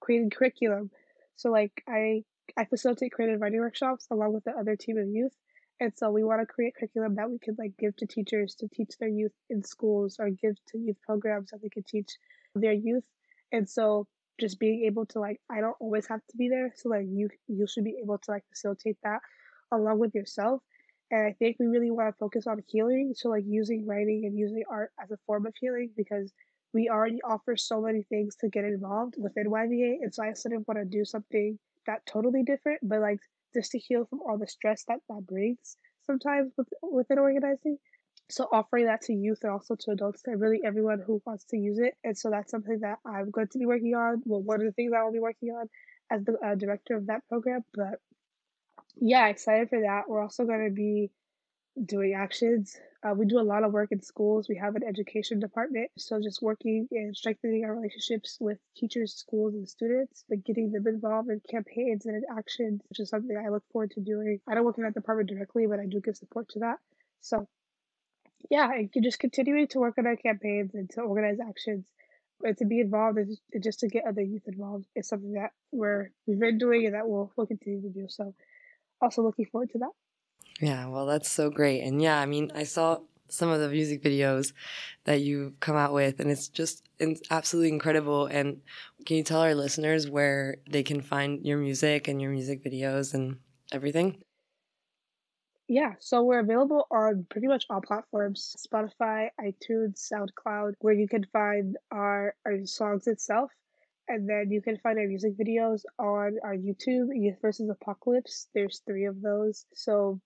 [0.00, 0.90] creating curriculum.
[1.36, 2.24] So like I
[2.56, 5.34] I facilitate creative writing workshops along with the other team of youth.
[5.80, 8.68] And so we want to create curriculum that we could like give to teachers to
[8.68, 12.10] teach their youth in schools or give to youth programs that they could teach
[12.54, 13.04] their youth.
[13.52, 14.06] And so
[14.38, 16.72] just being able to like I don't always have to be there.
[16.76, 19.20] So like you you should be able to like facilitate that
[19.72, 20.62] along with yourself
[21.10, 23.12] and I think we really want to focus on healing.
[23.16, 26.32] So, like using writing and using art as a form of healing because
[26.72, 29.98] we already offer so many things to get involved within YVA.
[30.02, 33.18] And so, I sort of want to do something that totally different, but like
[33.54, 37.78] just to heal from all the stress that that brings sometimes with, within organizing.
[38.30, 41.56] So, offering that to youth and also to adults and really everyone who wants to
[41.56, 41.94] use it.
[42.04, 44.22] And so, that's something that I'm going to be working on.
[44.24, 45.68] Well, one of the things I will be working on
[46.10, 48.00] as the uh, director of that program, but
[48.96, 50.08] yeah, excited for that.
[50.08, 51.10] We're also going to be
[51.84, 52.76] doing actions.
[53.02, 54.46] Uh, we do a lot of work in schools.
[54.48, 59.54] We have an education department, so just working and strengthening our relationships with teachers, schools,
[59.54, 63.48] and students, but getting them involved in campaigns and in actions, which is something I
[63.48, 64.40] look forward to doing.
[64.46, 66.76] I don't work in that department directly, but I do give support to that.
[67.22, 67.48] So,
[68.50, 71.86] yeah, and just continuing to work on our campaigns and to organize actions
[72.42, 76.10] and to be involved and just to get other youth involved is something that we're
[76.26, 78.06] we've been doing and that we'll, we'll continue to do.
[78.08, 78.34] So
[79.00, 79.90] also looking forward to that.
[80.60, 81.82] Yeah, well, that's so great.
[81.82, 84.52] And yeah, I mean, I saw some of the music videos
[85.04, 86.88] that you've come out with, and it's just
[87.30, 88.26] absolutely incredible.
[88.26, 88.60] And
[89.06, 93.14] can you tell our listeners where they can find your music and your music videos
[93.14, 93.38] and
[93.72, 94.22] everything?
[95.68, 101.24] Yeah, so we're available on pretty much all platforms Spotify, iTunes, SoundCloud, where you can
[101.32, 103.50] find our, our songs itself.
[104.08, 108.48] And then you can find our music videos on our YouTube, Youth versus Apocalypse.
[108.52, 109.64] There's three of those.
[109.72, 110.20] So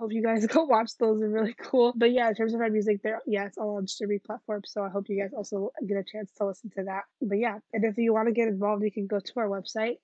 [0.00, 1.20] hope you guys go watch those.
[1.20, 1.92] They're really cool.
[1.94, 4.70] But yeah, in terms of our music, there yeah, it's all on streaming platforms.
[4.72, 7.04] So I hope you guys also get a chance to listen to that.
[7.22, 9.98] But yeah, and if you want to get involved, you can go to our website.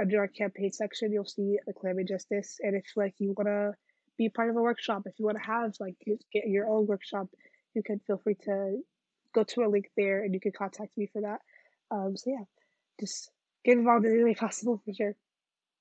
[0.00, 2.58] Under our campaign section, you'll see the climate justice.
[2.62, 3.72] And if like you wanna
[4.16, 5.96] be part of a workshop, if you wanna have like
[6.32, 7.28] get your own workshop,
[7.74, 8.78] you can feel free to
[9.34, 11.40] go to a link there and you can contact me for that.
[11.90, 12.44] Um, so yeah,
[13.00, 13.30] just
[13.64, 15.16] get involved in any way possible for sure.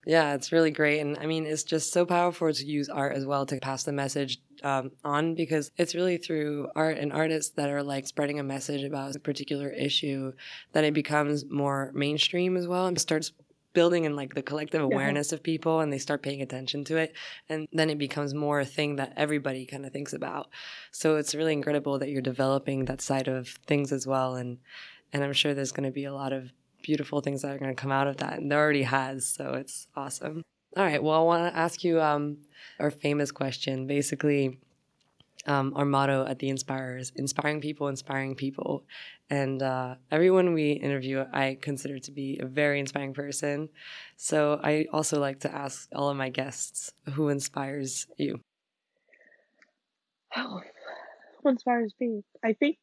[0.07, 0.99] Yeah, it's really great.
[1.01, 3.91] And I mean, it's just so powerful to use art as well to pass the
[3.91, 8.43] message um, on because it's really through art and artists that are like spreading a
[8.43, 10.31] message about a particular issue
[10.71, 13.33] that it becomes more mainstream as well and starts
[13.73, 15.35] building in like the collective awareness yeah.
[15.35, 17.13] of people and they start paying attention to it
[17.49, 20.47] and then it becomes more a thing that everybody kind of thinks about
[20.91, 24.57] so it's really incredible that you're developing that side of things as well and
[25.13, 26.49] and i'm sure there's going to be a lot of
[26.87, 28.39] beautiful things that are going to come out of that.
[28.39, 29.27] And there already has.
[29.27, 30.41] So it's awesome.
[30.77, 31.03] All right.
[31.03, 32.37] Well, I want to ask you um,
[32.79, 33.87] our famous question.
[33.87, 34.57] Basically,
[35.45, 38.85] um, our motto at the Inspirers inspiring people, inspiring people.
[39.29, 43.67] And uh, everyone we interview, I consider to be a very inspiring person.
[44.15, 48.39] So I also like to ask all of my guests who inspires you?
[50.37, 50.61] Oh,
[51.43, 52.23] who inspires me?
[52.45, 52.77] I think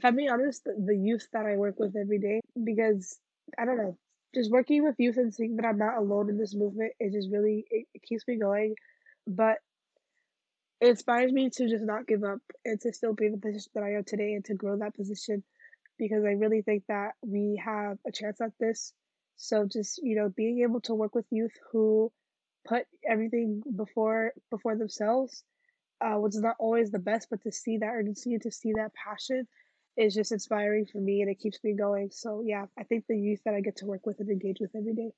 [0.00, 3.18] if I'm being honest, the, youth that I work with every day, because
[3.58, 3.98] I don't know,
[4.34, 7.28] just working with youth and seeing that I'm not alone in this movement, it just
[7.30, 8.76] really it, it keeps me going.
[9.26, 9.58] But
[10.80, 13.72] it inspires me to just not give up and to still be in the position
[13.74, 15.42] that I am today and to grow that position
[15.98, 18.94] because I really think that we have a chance at this.
[19.36, 22.10] So just, you know, being able to work with youth who
[22.66, 25.44] put everything before before themselves
[26.00, 28.72] uh, which is not always the best, but to see that urgency and to see
[28.72, 29.46] that passion
[30.00, 32.10] is just inspiring for me and it keeps me going.
[32.10, 34.70] So yeah, I think the youth that I get to work with and engage with
[34.74, 35.10] every day.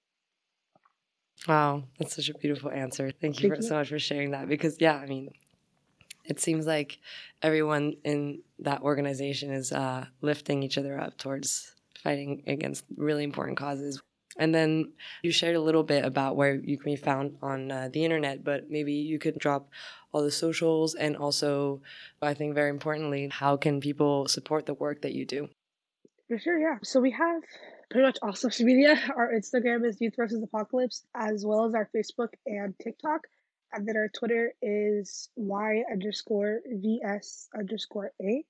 [1.49, 3.11] Wow, that's such a beautiful answer.
[3.11, 3.69] Thank you, Thank for, you.
[3.69, 5.31] so much for sharing that because yeah, I mean,
[6.25, 6.99] it seems like
[7.43, 13.59] everyone in that organization is uh, lifting each other up towards fighting against really important
[13.59, 14.03] causes.
[14.39, 17.89] And then you shared a little bit about where you can be found on uh,
[17.93, 19.69] the internet, but maybe you could drop
[20.13, 21.81] all the socials and also,
[22.21, 25.49] I think very importantly, how can people support the work that you do?
[26.29, 26.79] For sure, yeah.
[26.83, 27.43] So we have
[27.91, 28.99] pretty much all social media.
[29.17, 33.27] Our Instagram is Youth versus Apocalypse, as well as our Facebook and TikTok.
[33.73, 38.45] And then our Twitter is Y underscore VS underscore A.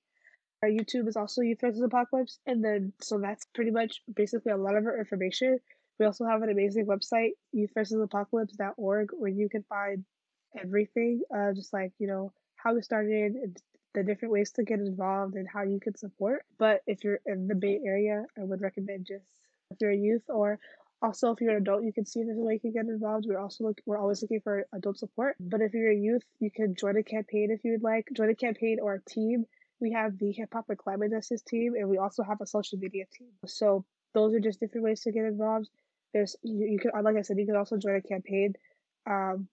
[0.63, 2.39] Our YouTube is also Youth versus Apocalypse.
[2.45, 5.59] And then, so that's pretty much basically a lot of our information.
[5.99, 10.05] We also have an amazing website, youth versus apocalypse.org, where you can find
[10.57, 13.57] everything, uh, just like, you know, how we started and
[13.93, 16.45] the different ways to get involved and how you can support.
[16.57, 19.25] But if you're in the Bay Area, I would recommend just
[19.69, 20.59] if you're a youth or
[21.01, 23.25] also, if you're an adult, you can see there's a way you can get involved.
[23.27, 25.35] We're also look, we're always looking for adult support.
[25.37, 28.07] But if you're a youth, you can join a campaign if you would like.
[28.15, 29.45] Join a campaign or a team.
[29.83, 32.79] We have the Hip Hop and Climate Justice team, and we also have a social
[32.79, 33.27] media team.
[33.45, 35.67] So those are just different ways to get involved.
[36.13, 38.53] There's you, you can like I said, you can also join a campaign.
[39.05, 39.49] Um,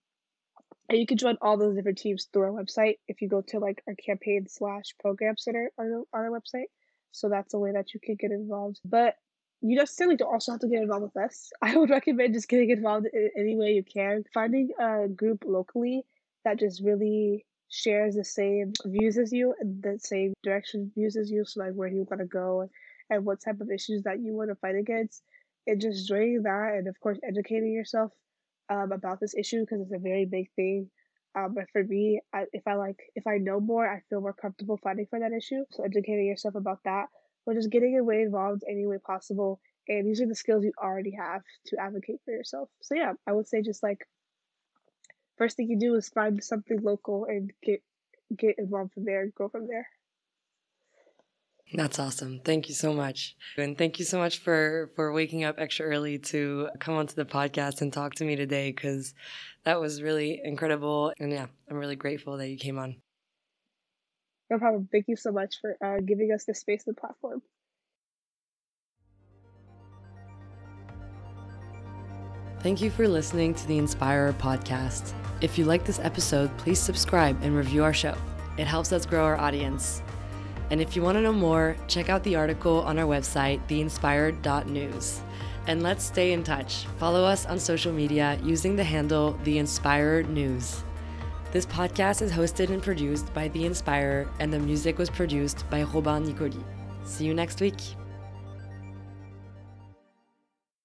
[0.87, 3.59] and you can join all those different teams through our website if you go to
[3.59, 6.69] like our campaign slash program center on our, website.
[7.11, 8.79] So that's a way that you can get involved.
[8.85, 9.15] But
[9.59, 11.51] you necessarily don't also have to get involved with us.
[11.61, 14.23] I would recommend just getting involved in any way you can.
[14.33, 16.03] Finding a group locally
[16.45, 21.31] that just really shares the same views as you and the same direction views as
[21.31, 22.69] you, so like where you want to go
[23.09, 25.23] and what type of issues that you want to fight against,
[25.65, 28.11] and just joining that, and of course educating yourself
[28.69, 30.89] um, about this issue because it's a very big thing.
[31.33, 34.33] Um, but for me, I, if I like, if I know more, I feel more
[34.33, 35.63] comfortable fighting for that issue.
[35.71, 37.05] So educating yourself about that
[37.45, 41.11] or just getting your way involved any way possible and using the skills you already
[41.17, 42.69] have to advocate for yourself.
[42.81, 44.05] So yeah, I would say just like
[45.41, 47.81] first thing you do is find something local and get
[48.37, 49.87] get involved from there and go from there.
[51.73, 52.41] That's awesome.
[52.45, 53.35] Thank you so much.
[53.57, 57.25] And thank you so much for for waking up extra early to come onto the
[57.25, 59.15] podcast and talk to me today cuz
[59.63, 63.01] that was really incredible and yeah, I'm really grateful that you came on.
[64.51, 64.89] No problem.
[64.91, 67.41] Thank you so much for uh, giving us the space and the platform.
[72.61, 75.13] Thank you for listening to the Inspirer podcast.
[75.41, 78.15] If you like this episode, please subscribe and review our show.
[78.55, 80.03] It helps us grow our audience.
[80.69, 85.21] And if you want to know more, check out the article on our website, theinspirer.news.
[85.65, 86.85] And let's stay in touch.
[86.99, 90.83] Follow us on social media using the handle The Inspirer News.
[91.51, 95.81] This podcast is hosted and produced by The Inspirer, and the music was produced by
[95.81, 96.63] Robin Nicoli.
[97.05, 97.81] See you next week.